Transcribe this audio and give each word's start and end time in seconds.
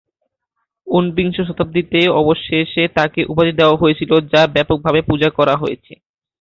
ঊনবিংশ 0.87 1.37
শতাব্দীতে, 1.49 1.99
অবশেষে 2.21 2.83
তাকে 2.97 3.19
উপাধি 3.31 3.51
দেওয়া 3.59 3.79
হয়েছিল, 3.81 4.11
যা 4.31 4.41
ব্যাপকভাবে 4.55 4.99
পূজা 5.09 5.29
করা 5.37 5.55
হয়েছে। 5.61 5.93